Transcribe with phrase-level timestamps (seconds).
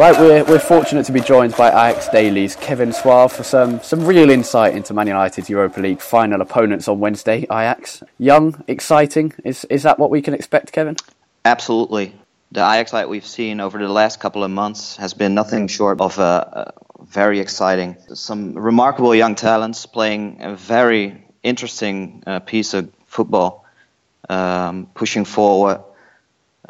[0.00, 4.06] Right, we're, we're fortunate to be joined by Ajax Daily's Kevin Suave for some, some
[4.06, 8.02] real insight into Man United's Europa League final opponents on Wednesday, Ajax.
[8.16, 10.96] Young, exciting, is, is that what we can expect, Kevin?
[11.44, 12.14] Absolutely.
[12.50, 16.00] The Ajax that we've seen over the last couple of months has been nothing short
[16.00, 16.70] of uh, uh,
[17.02, 17.98] very exciting.
[18.14, 23.66] Some remarkable young talents playing a very interesting uh, piece of football,
[24.30, 25.82] um, pushing forward.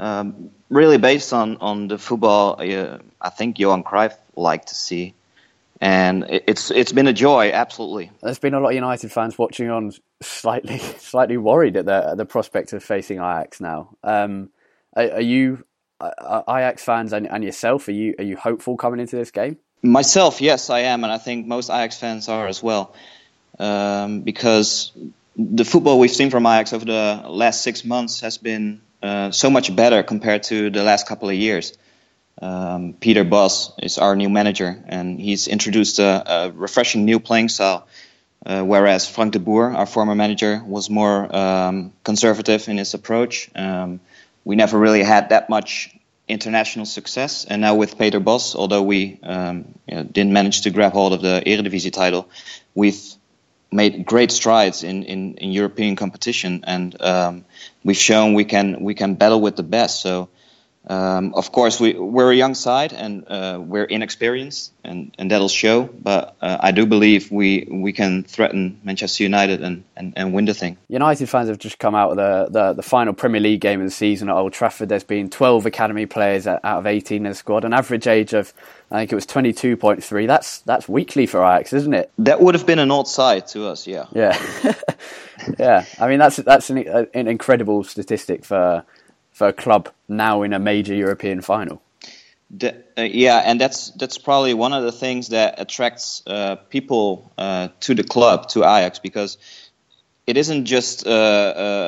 [0.01, 5.15] Um, really based on, on the football uh, I think Johan Cruyff liked to see.
[5.81, 8.11] And it- it's it's been a joy, absolutely.
[8.23, 12.17] There's been a lot of United fans watching on slightly slightly worried at the, at
[12.17, 13.91] the prospect of facing Ajax now.
[14.03, 14.49] Um,
[14.97, 15.65] are, are you
[16.01, 19.59] uh, Ajax fans and, and yourself, are you, are you hopeful coming into this game?
[19.83, 22.95] Myself, yes, I am, and I think most Ajax fans are as well,
[23.59, 24.93] um, because
[25.37, 29.51] the football we've seen from Ajax over the last six months has been uh, so
[29.51, 31.77] much better compared to the last couple of years.
[32.41, 37.49] Um, Peter Bosz is our new manager, and he's introduced a, a refreshing new playing
[37.49, 37.87] style.
[38.45, 43.51] Uh, whereas Frank de Boer, our former manager, was more um, conservative in his approach.
[43.55, 44.01] Um,
[44.45, 45.95] we never really had that much
[46.27, 50.71] international success, and now with Peter Bosz, although we um, you know, didn't manage to
[50.71, 52.31] grab hold of the Eredivisie title,
[52.75, 53.03] we've
[53.73, 57.45] made great strides in, in, in European competition, and um,
[57.85, 60.01] we've shown we can we can battle with the best.
[60.01, 60.29] So.
[60.87, 65.49] Um, of course, we, we're a young side and uh, we're inexperienced, and, and that'll
[65.49, 65.85] show.
[65.85, 70.47] But uh, I do believe we, we can threaten Manchester United and, and, and win
[70.47, 70.79] the thing.
[70.89, 73.87] United fans have just come out of the, the, the final Premier League game of
[73.87, 74.89] the season at Old Trafford.
[74.89, 78.55] There's been 12 academy players out of 18 in the squad, an average age of,
[78.91, 80.27] I think it was 22.3.
[80.27, 82.11] That's that's weekly for Ajax, isn't it?
[82.19, 84.07] That would have been an odd side to us, yeah.
[84.13, 84.37] Yeah,
[85.59, 85.85] yeah.
[86.01, 88.85] I mean, that's that's an, an incredible statistic for
[89.41, 91.81] for a club now in a major European final.
[92.51, 97.33] The, uh, yeah, and that's that's probably one of the things that attracts uh, people
[97.39, 99.39] uh, to the club to Ajax because
[100.27, 101.21] it isn't just a,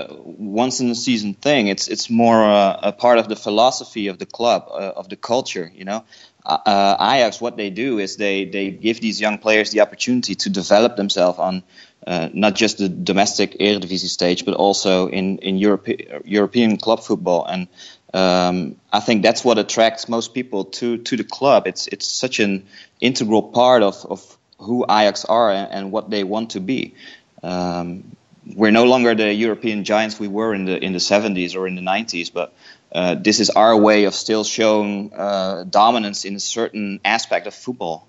[0.08, 0.14] a
[0.62, 1.68] once in a season thing.
[1.68, 5.16] It's it's more a, a part of the philosophy of the club, uh, of the
[5.16, 5.70] culture.
[5.74, 6.04] You know,
[6.46, 10.48] uh, Ajax what they do is they they give these young players the opportunity to
[10.48, 11.64] develop themselves on
[12.06, 15.87] uh, not just the domestic Eredivisie stage, but also in in Europe,
[16.25, 17.44] European club football.
[17.44, 17.69] And
[18.14, 21.66] um, I think that's what attracts most people to to the club.
[21.66, 22.66] It's it's such an
[23.00, 26.94] integral part of of who Ajax are and, and what they want to be.
[27.43, 28.16] Um,
[28.56, 31.76] we're no longer the European giants we were in the in the 70s or in
[31.76, 32.52] the 90s, but
[32.93, 37.54] uh, this is our way of still showing uh, dominance in a certain aspect of
[37.54, 38.06] football.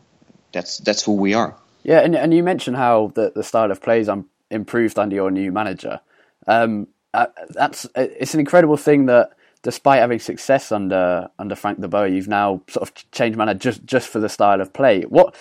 [0.52, 1.56] That's that's who we are.
[1.84, 5.16] Yeah, and and you mentioned how the the style of play is um, improved under
[5.16, 6.00] your new manager.
[6.48, 9.32] Um, uh, that's it's an incredible thing that
[9.62, 13.86] despite having success under under Frank de Boer, you've now sort of changed manager just
[13.86, 15.04] just for the style of play.
[15.04, 15.36] What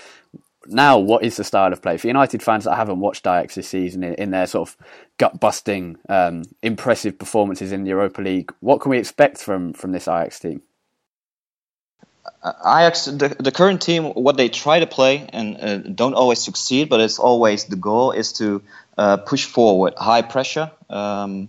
[0.66, 3.68] now, what is the style of play for United fans that haven't watched Ajax this
[3.68, 4.76] season in, in their sort of
[5.18, 8.52] gut busting, um, impressive performances in the Europa League?
[8.60, 10.62] What can we expect from from this Ajax team?
[12.44, 16.88] Ajax, the, the current team, what they try to play and uh, don't always succeed,
[16.88, 18.62] but it's always the goal is to
[18.98, 21.48] uh, push forward, high pressure, um,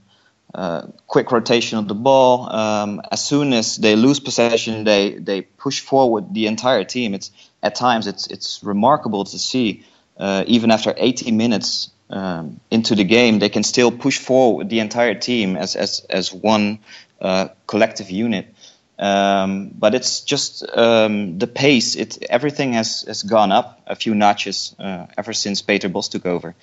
[0.53, 2.49] uh, quick rotation of the ball.
[2.53, 7.13] Um, as soon as they lose possession, they they push forward the entire team.
[7.13, 7.31] It's
[7.61, 9.83] at times it's it's remarkable to see,
[10.17, 14.79] uh, even after 80 minutes um, into the game, they can still push forward the
[14.79, 16.79] entire team as as as one
[17.19, 18.52] uh, collective unit.
[18.99, 21.95] Um, but it's just um, the pace.
[21.95, 26.25] It everything has, has gone up a few notches uh, ever since Peter Bosz took
[26.25, 26.55] over.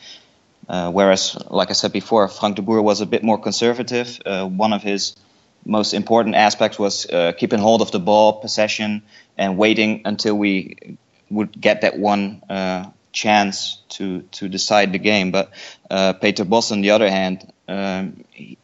[0.69, 4.21] Uh, whereas, like I said before, Frank de Boer was a bit more conservative.
[4.25, 5.17] Uh, one of his
[5.65, 9.03] most important aspects was uh, keeping hold of the ball, possession,
[9.37, 10.97] and waiting until we
[11.29, 15.33] would get that one uh, chance to to decide the game.
[15.33, 15.51] But
[15.91, 18.57] uh, Peter Bosz, on the other hand, um, he,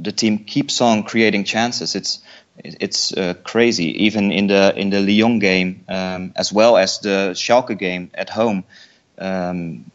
[0.00, 1.94] the team keeps on creating chances.
[1.94, 2.20] It's
[2.58, 4.04] it's uh, crazy.
[4.04, 8.30] Even in the in the Lyon game, um, as well as the Schalke game at
[8.30, 8.64] home,
[9.18, 9.90] um,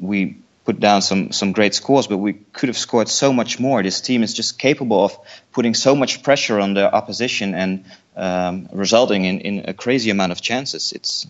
[0.00, 3.82] we put down some some great scores, but we could have scored so much more.
[3.82, 5.18] This team is just capable of
[5.52, 7.84] putting so much pressure on the opposition and
[8.16, 10.92] um, resulting in, in a crazy amount of chances.
[10.92, 11.26] It's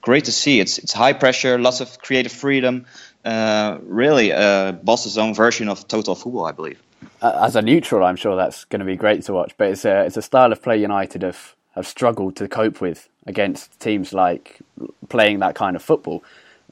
[0.00, 0.60] great to see.
[0.60, 2.86] It's it's high pressure, lots of creative freedom.
[3.24, 6.78] Uh, really, uh, Bosz's own version of total football, I believe
[7.24, 9.54] as a neutral, I'm sure that's going to be great to watch.
[9.56, 13.08] But it's a it's a style of play United have have struggled to cope with
[13.26, 14.60] against teams like
[15.08, 16.22] playing that kind of football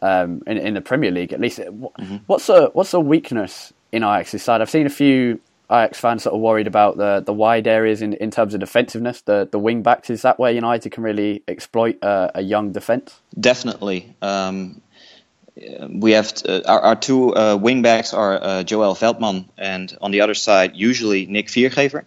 [0.01, 1.33] um, in in the Premier League.
[1.33, 2.17] At least, mm-hmm.
[2.27, 4.61] what's a what's a weakness in Ajax's side?
[4.61, 5.41] I've seen a few
[5.71, 9.23] Ajax fans sort of worried about the the wide areas in, in terms of defensiveness.
[9.23, 13.21] The the wing backs is that where United can really exploit uh, a young defence?
[13.41, 14.15] Definitely.
[14.21, 14.83] Um,
[15.57, 20.11] we have t- uh, our, our, two uh, wingbacks are uh, Joel Veltman and on
[20.11, 22.05] the other side usually Nick Viergever.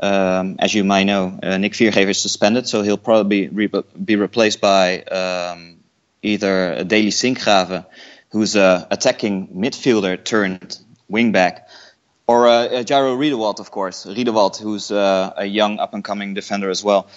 [0.00, 3.70] Um, as you might know, uh, Nick Viergever is suspended, so he'll probably re-
[4.04, 5.78] be replaced by um,
[6.22, 7.84] either Daley Sinkgraven,
[8.30, 10.78] who's a attacking midfielder turned
[11.10, 11.62] wingback,
[12.26, 16.34] or uh, uh, Jairo Riedewald, of course, Riedewald, who's uh, a young up and coming
[16.34, 17.08] defender as well.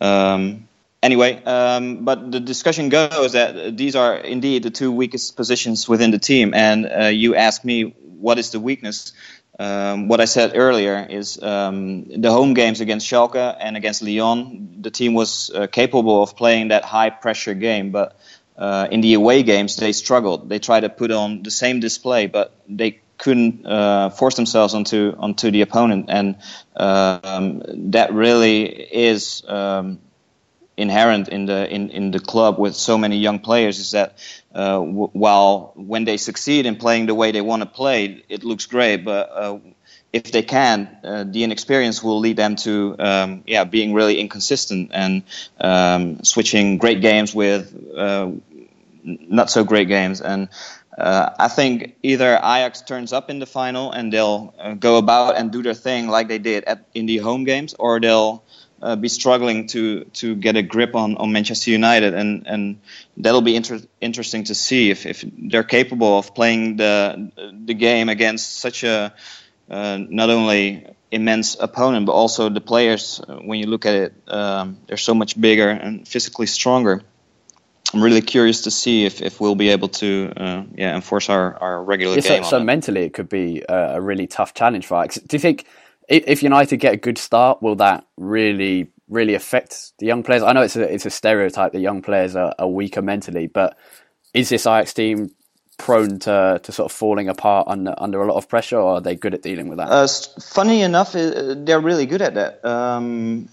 [0.00, 0.68] Um,
[1.02, 6.10] anyway, um, but the discussion goes that these are indeed the two weakest positions within
[6.10, 6.54] the team.
[6.54, 9.12] And uh, you ask me, what is the weakness?
[9.58, 14.80] Um, what I said earlier is um, the home games against Schalke and against Lyon,
[14.80, 18.18] the team was uh, capable of playing that high pressure game, but
[18.56, 20.48] uh, in the away games they struggled.
[20.48, 25.14] They tried to put on the same display, but they couldn't uh, force themselves onto
[25.18, 26.36] onto the opponent, and
[26.74, 27.62] um,
[27.92, 29.98] that really is um,
[30.76, 34.18] inherent in the in, in the club with so many young players is that
[34.54, 38.44] uh, w- while when they succeed in playing the way they want to play, it
[38.44, 39.58] looks great, but uh,
[40.12, 44.90] if they can, uh, the inexperience will lead them to um, yeah being really inconsistent
[44.92, 45.22] and
[45.60, 48.30] um, switching great games with uh,
[49.04, 50.48] not so great games and.
[50.98, 55.38] Uh, I think either Ajax turns up in the final and they'll uh, go about
[55.38, 58.44] and do their thing like they did at, in the home games, or they'll
[58.82, 62.80] uh, be struggling to to get a grip on, on Manchester United, and and
[63.16, 67.30] that'll be inter- interesting to see if, if they're capable of playing the
[67.66, 69.12] the game against such a
[69.70, 73.20] uh, not only immense opponent but also the players.
[73.20, 77.02] Uh, when you look at it, um, they're so much bigger and physically stronger.
[77.92, 81.56] I'm really curious to see if, if we'll be able to uh, yeah enforce our,
[81.60, 82.44] our regular game.
[82.44, 85.16] So, so mentally, it could be a, a really tough challenge for Ajax.
[85.16, 85.66] Do you think?
[86.10, 90.42] If United get a good start, will that really really affect the young players?
[90.42, 93.76] I know it's a it's a stereotype that young players are, are weaker mentally, but
[94.34, 95.30] is this Ajax team
[95.78, 99.00] prone to, to sort of falling apart under under a lot of pressure, or are
[99.00, 99.88] they good at dealing with that?
[99.88, 100.06] Uh,
[100.40, 102.64] funny enough, uh, they're really good at that.
[102.64, 103.48] Um,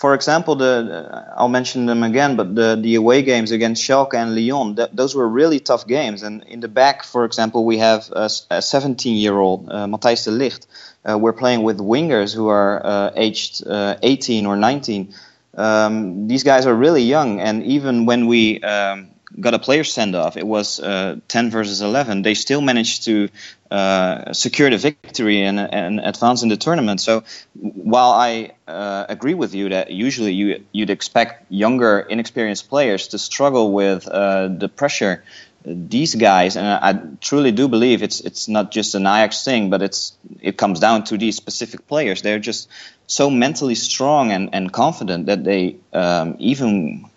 [0.00, 4.34] for example, the I'll mention them again, but the the away games against Schalke and
[4.34, 6.22] Lyon, that, those were really tough games.
[6.22, 10.30] And in the back, for example, we have a 17 year old uh, Matthijs de
[10.30, 10.66] Ligt
[11.04, 15.14] uh, we're playing with wingers who are uh, aged uh, 18 or 19.
[15.54, 19.10] Um, these guys are really young, and even when we um,
[19.40, 22.22] got a player send off, it was uh, 10 versus 11.
[22.22, 23.28] They still managed to
[23.70, 27.00] uh, secure the victory and, and, advance in the tournament.
[27.00, 33.08] So while I uh, agree with you that usually you, you'd expect younger, inexperienced players
[33.08, 35.22] to struggle with the pressure
[35.64, 39.82] these guys, and I, truly do believe it's it's not just an Ajax thing, but
[39.82, 42.22] it's it comes down to these specific players.
[42.22, 42.68] They're just
[43.06, 47.10] so mentally strong and, and confident that they um, even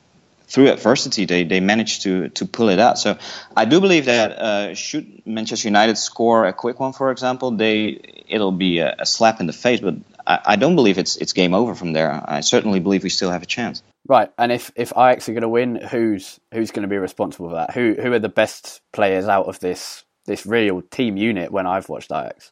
[0.54, 3.00] through adversity, they, they managed to to pull it out.
[3.00, 3.18] So
[3.58, 8.24] I do believe that uh, should Manchester United score a quick one, for example, they
[8.28, 9.80] it'll be a, a slap in the face.
[9.80, 9.96] But
[10.28, 12.22] I, I, don't believe it's it's game over from there.
[12.24, 13.82] I certainly believe we still have a chance.
[14.06, 17.50] Right, and if, if Ajax are going to win, who's who's going to be responsible
[17.50, 17.72] for that?
[17.74, 21.90] Who who are the best players out of this this real team unit when I've
[21.90, 22.52] watched Ajax?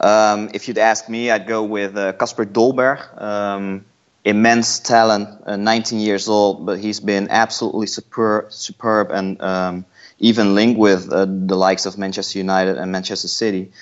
[0.00, 3.20] Um, if you'd ask me, I'd go with Kasper uh, Dolberg.
[3.20, 3.84] Um,
[4.24, 9.84] immense talent, uh, 19 years old, but he's been absolutely superb, superb and um,
[10.18, 13.72] even linked with uh, the likes of Manchester United and Manchester City.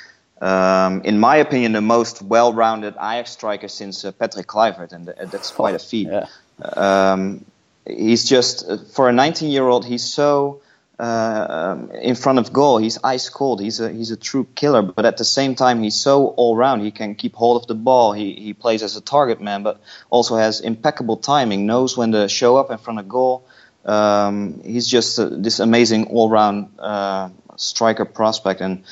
[0.41, 5.51] Um, in my opinion, the most well-rounded Ajax striker since uh, Patrick Kluivert, and that's
[5.51, 6.09] quite a feat.
[6.09, 6.27] Yeah.
[6.63, 7.45] Um,
[7.85, 10.68] he's just uh, for a 19-year-old, he's so uh,
[10.99, 12.79] um, in front of goal.
[12.79, 13.61] He's ice cold.
[13.61, 14.83] He's a he's a true killer.
[14.83, 16.83] But at the same time, he's so all round.
[16.83, 18.13] He can keep hold of the ball.
[18.13, 21.67] He he plays as a target man, but also has impeccable timing.
[21.67, 23.47] Knows when to show up in front of goal.
[23.85, 28.85] Um, he's just uh, this amazing all round uh, striker prospect and.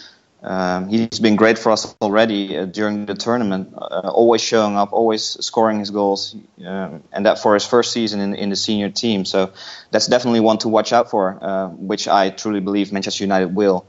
[0.47, 4.93] Um, he's been great for us already uh, during the tournament, uh, always showing up,
[4.93, 8.89] always scoring his goals, uh, and that for his first season in, in, the senior
[8.89, 9.25] team.
[9.25, 9.53] So
[9.91, 13.87] that's definitely one to watch out for, uh, which I truly believe Manchester United will.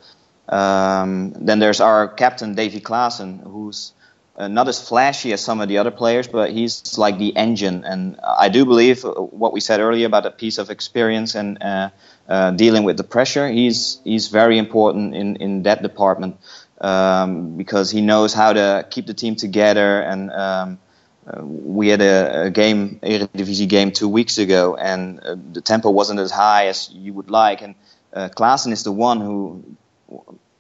[0.50, 3.94] Um, then there's our captain, Davy Klaassen, who's
[4.38, 7.84] uh, not as flashy as some of the other players, but he's like the engine.
[7.84, 11.90] And I do believe what we said earlier about a piece of experience and uh,
[12.30, 13.50] uh, dealing with the pressure.
[13.50, 16.38] He's he's very important in in that department
[16.80, 20.02] um, because he knows how to keep the team together.
[20.02, 20.80] And um,
[21.26, 25.90] uh, we had a, a game, Eredivisie game two weeks ago, and uh, the tempo
[25.90, 27.62] wasn't as high as you would like.
[27.64, 27.76] And
[28.14, 29.64] uh, Klaassen is the one who,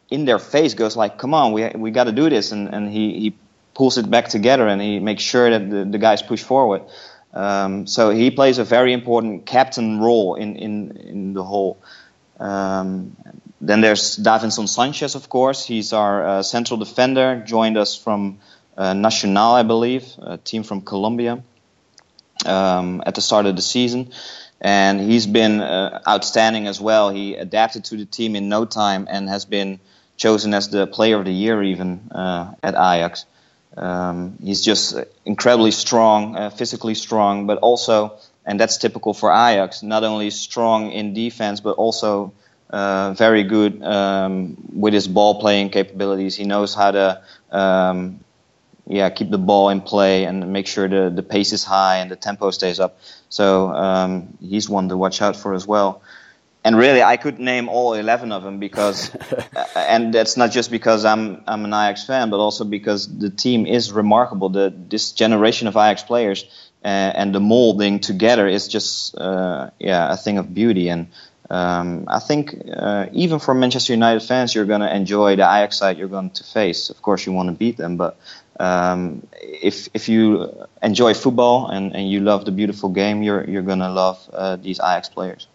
[0.10, 2.92] in their face, goes like, "Come on, we we got to do this," and and
[2.92, 3.36] he he
[3.78, 6.82] pulls it back together and he makes sure that the, the guys push forward.
[7.32, 11.78] Um, so he plays a very important captain role in in in the whole.
[12.40, 13.16] Um,
[13.62, 15.66] then there's Davinson Sanchez, of course.
[15.66, 17.44] He's our uh, central defender.
[17.46, 18.40] Joined us from
[18.78, 21.44] uh, Nacional, I believe, a team from Colombia,
[22.46, 24.12] um, at the start of the season.
[24.62, 27.10] And he's been uh, outstanding as well.
[27.10, 29.80] He adapted to the team in no time and has been
[30.18, 33.26] chosen as the player of the year even uh, at Ajax.
[33.76, 34.96] Um, he's just
[35.26, 40.92] incredibly strong, uh, physically strong, but also, and that's typical for Ajax, not only strong
[40.92, 42.34] in defense, but also
[42.70, 46.36] uh, very good um, with his ball playing capabilities.
[46.36, 47.22] He knows how to,
[47.52, 48.20] um,
[48.88, 52.10] yeah, keep the ball in play and make sure the the pace is high and
[52.10, 53.00] the tempo stays up.
[53.30, 56.02] So um, he's one to watch out for as well
[56.68, 59.16] and really I could name all 11 of them because
[59.76, 63.66] and that's not just because I'm I'm an Ajax fan but also because the team
[63.66, 64.50] is remarkable.
[64.50, 66.44] The this generation of Ajax players
[66.84, 70.90] uh, and the molding together is just uh, yeah a thing of beauty.
[70.90, 71.08] And
[71.50, 75.78] um, I think uh, even for Manchester United fans you're going to enjoy the Ajax
[75.78, 76.90] side you're going to face.
[76.90, 78.18] Of course you want to beat them but
[78.60, 83.68] um, if if you enjoy football and, and you love the beautiful game you're you're
[83.72, 85.48] going to love uh, these Ajax players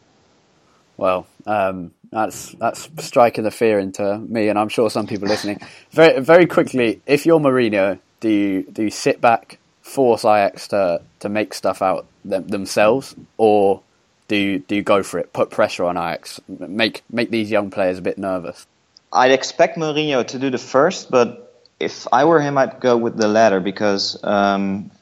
[1.02, 5.60] well, um, that's that's striking the fear into me, and I'm sure some people listening.
[5.90, 11.02] Very very quickly, if you're Mourinho, do you do you sit back, force Ajax to
[11.18, 13.82] to make stuff out them, themselves, or
[14.28, 17.72] do you do you go for it, put pressure on Ajax, make make these young
[17.72, 18.64] players a bit nervous?
[19.12, 23.16] I'd expect Mourinho to do the first, but if I were him, I'd go with
[23.16, 24.92] the latter because um,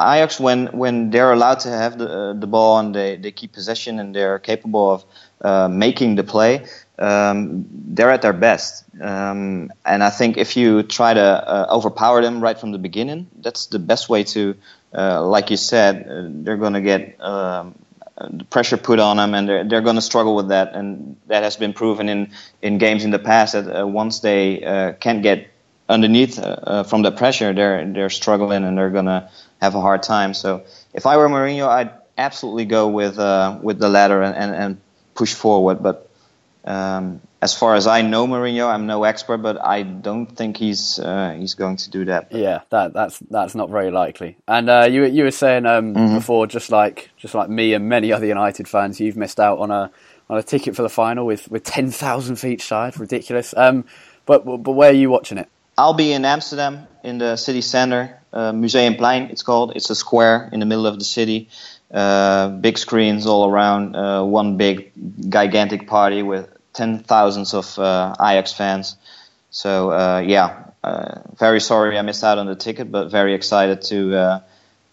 [0.00, 3.52] Ajax, when when they're allowed to have the uh, the ball and they, they keep
[3.52, 5.04] possession and they're capable of
[5.42, 6.66] uh, making the play,
[6.98, 8.84] um, they're at their best.
[9.00, 13.26] Um, and I think if you try to uh, overpower them right from the beginning,
[13.40, 14.54] that's the best way to,
[14.94, 17.74] uh, like you said, uh, they're going to get um,
[18.18, 20.74] the pressure put on them, and they're they're going to struggle with that.
[20.74, 24.62] And that has been proven in in games in the past that uh, once they
[24.62, 25.48] uh, can't get
[25.88, 26.34] underneath
[26.86, 29.30] from the pressure, they're they're struggling and they're going to
[29.62, 30.34] have a hard time.
[30.34, 33.16] So if I were Mourinho, I'd absolutely go with
[33.62, 34.80] with the latter and, and, and
[35.20, 35.82] push forward.
[35.82, 36.08] But
[36.64, 40.98] um, as far as I know, Mourinho, I'm no expert, but I don't think he's
[40.98, 42.32] uh, he's going to do that.
[42.32, 44.36] Yeah, that that's that's not very likely.
[44.48, 46.14] And uh, you you were saying um, mm-hmm.
[46.14, 49.70] before, just like just like me and many other United fans, you've missed out on
[49.70, 49.90] a
[50.30, 53.54] on a ticket for the final with with ten thousand feet side, ridiculous.
[53.56, 53.84] Um,
[54.24, 55.48] but but where are you watching it?
[55.76, 59.30] I'll be in Amsterdam in the city center, uh, Museumplein.
[59.30, 59.72] It's called.
[59.76, 61.48] It's a square in the middle of the city.
[61.92, 64.92] Uh, big screens all around, uh, one big
[65.28, 68.96] gigantic party with ten thousands of uh, Ajax fans.
[69.50, 70.70] So yeah,
[71.36, 74.40] very sorry I missed out on the ticket, but very excited to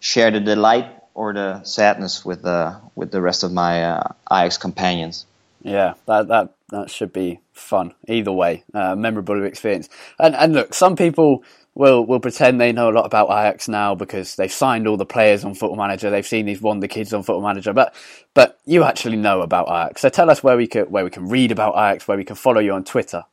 [0.00, 4.56] share the delight or the sadness with the with the rest of my uh, Ajax
[4.56, 5.26] companions.
[5.62, 7.94] Yeah, that that that should be fun.
[8.06, 9.88] Either way, uh, memorable experience.
[10.18, 11.42] And and look, some people
[11.74, 15.06] will we'll pretend they know a lot about Ajax now because they've signed all the
[15.06, 16.10] players on Football Manager.
[16.10, 17.94] They've seen these wonder kids on Football Manager, but
[18.34, 20.02] but you actually know about Ajax.
[20.02, 22.36] So tell us where we can where we can read about Ajax, where we can
[22.36, 23.24] follow you on Twitter.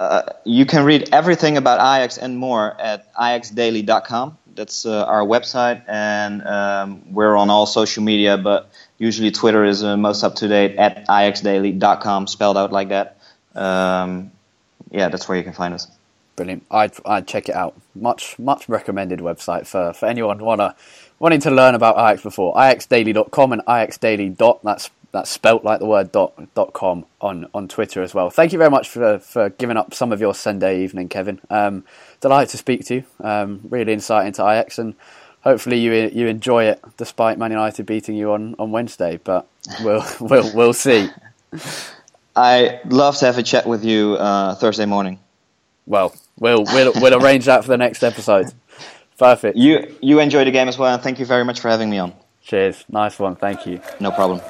[0.00, 4.36] Uh, you can read everything about Ajax and more at ajaxdaily.com.
[4.54, 9.84] That's uh, our website, and um, we're on all social media, but usually Twitter is
[9.84, 13.18] uh, most up to date at ajaxdaily.com, spelled out like that.
[13.54, 14.32] Um,
[14.90, 15.86] yeah, that's where you can find us.
[16.36, 16.64] Brilliant.
[16.70, 17.80] I'd I'd check it out.
[17.94, 20.74] Much much recommended website for, for anyone wanna
[21.18, 22.54] wanting to learn about Ajax before.
[22.54, 27.68] AjaxDaily.com and AjaxDaily dot that's that's spelt like the word dot dot com on, on
[27.68, 28.30] Twitter as well.
[28.30, 31.40] Thank you very much for for giving up some of your Sunday evening, Kevin.
[31.50, 31.84] Um,
[32.20, 33.04] delighted to speak to you.
[33.20, 34.94] Um, really insight into Ajax and
[35.42, 39.20] hopefully you you enjoy it despite Man United beating you on, on Wednesday.
[39.22, 39.46] But
[39.82, 41.10] we'll we'll we'll see.
[42.34, 45.18] I love to have a chat with you uh, Thursday morning.
[45.84, 48.52] Well, we'll we'll we'll arrange that for the next episode.
[49.18, 49.56] Perfect.
[49.56, 51.98] You you enjoy the game as well, and thank you very much for having me
[51.98, 52.12] on.
[52.42, 52.84] Cheers.
[52.88, 53.36] Nice one.
[53.36, 53.80] Thank you.
[54.00, 54.40] No problem.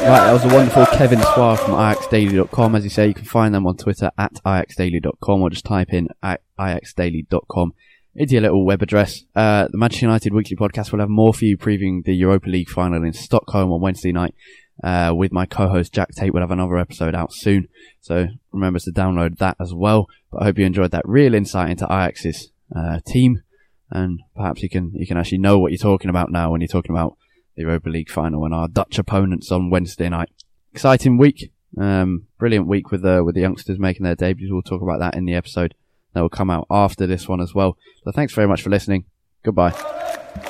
[0.00, 2.74] Right, that was a wonderful Kevin Suave from AjaxDaily.com.
[2.74, 6.08] As you say, you can find them on Twitter at AjaxDaily.com or just type in
[6.22, 7.74] AjaxDaily.com
[8.14, 9.24] into your little web address.
[9.36, 12.70] Uh, the Manchester United Weekly Podcast will have more for you previewing the Europa League
[12.70, 14.34] final in Stockholm on Wednesday night.
[14.82, 17.68] Uh, with my co-host Jack Tait, we'll have another episode out soon.
[18.00, 20.08] So remember to download that as well.
[20.30, 23.42] But I hope you enjoyed that real insight into Ajax's uh, team,
[23.90, 26.68] and perhaps you can you can actually know what you're talking about now when you're
[26.68, 27.16] talking about
[27.56, 30.30] the Europa League final and our Dutch opponents on Wednesday night.
[30.72, 34.50] Exciting week, um, brilliant week with the with the youngsters making their debuts.
[34.50, 35.74] We'll talk about that in the episode
[36.14, 37.76] that will come out after this one as well.
[38.04, 39.04] So thanks very much for listening.
[39.42, 40.49] Goodbye.